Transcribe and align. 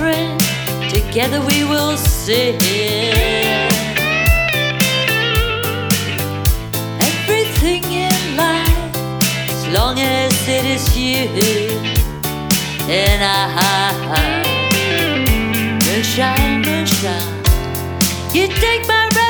friend, 0.00 0.40
together 0.88 1.40
we 1.50 1.62
will 1.64 1.94
sing. 1.98 2.56
Everything 7.08 7.84
in 8.08 8.20
life, 8.34 8.96
as 9.54 9.62
long 9.76 9.98
as 10.00 10.32
it 10.48 10.64
is 10.74 10.84
you 10.96 11.28
and 12.88 13.20
I. 13.22 13.50
Moonshine, 15.84 16.62
moonshine, 16.66 17.34
you 18.32 18.46
take 18.64 18.82
my 18.88 19.06
breath. 19.10 19.29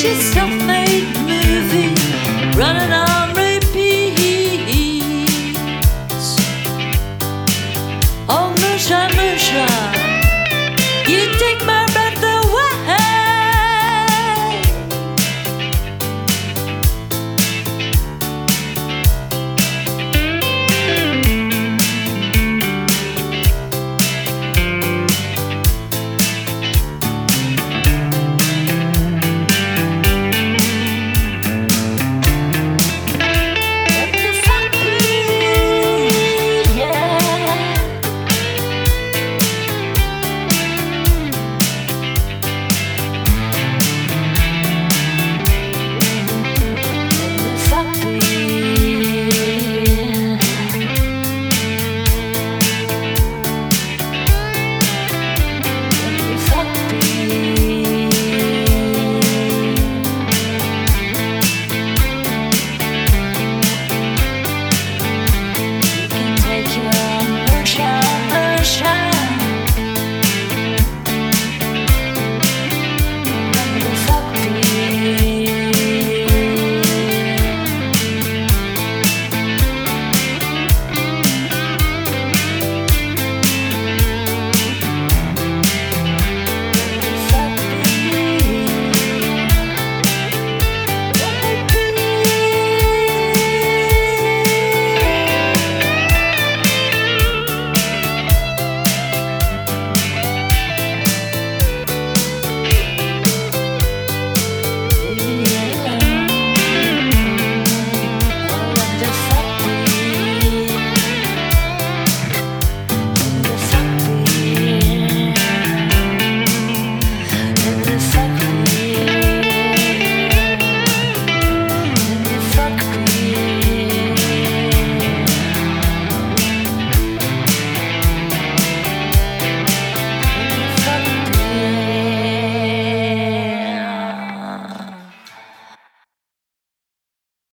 she's 0.00 0.32
so 0.32 0.46
fake 0.66 1.09